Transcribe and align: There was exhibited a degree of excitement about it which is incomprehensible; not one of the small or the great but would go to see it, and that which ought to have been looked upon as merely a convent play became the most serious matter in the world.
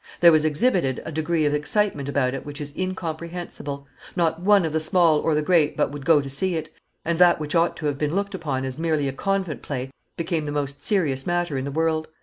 There 0.19 0.31
was 0.31 0.45
exhibited 0.45 0.99
a 1.05 1.11
degree 1.11 1.45
of 1.45 1.53
excitement 1.53 2.09
about 2.09 2.33
it 2.33 2.43
which 2.43 2.59
is 2.59 2.73
incomprehensible; 2.75 3.85
not 4.15 4.41
one 4.41 4.65
of 4.65 4.73
the 4.73 4.79
small 4.79 5.19
or 5.19 5.35
the 5.35 5.43
great 5.43 5.77
but 5.77 5.91
would 5.91 6.05
go 6.07 6.21
to 6.21 6.27
see 6.27 6.55
it, 6.55 6.73
and 7.05 7.19
that 7.19 7.39
which 7.39 7.53
ought 7.53 7.77
to 7.77 7.85
have 7.85 7.99
been 7.99 8.15
looked 8.15 8.33
upon 8.33 8.65
as 8.65 8.79
merely 8.79 9.07
a 9.07 9.13
convent 9.13 9.61
play 9.61 9.91
became 10.17 10.47
the 10.47 10.51
most 10.51 10.83
serious 10.83 11.27
matter 11.27 11.55
in 11.55 11.65
the 11.65 11.69
world. 11.71 12.07